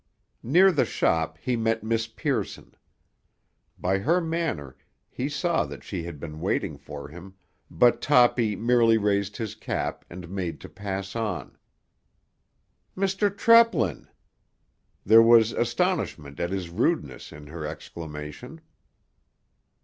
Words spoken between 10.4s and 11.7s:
to pass on.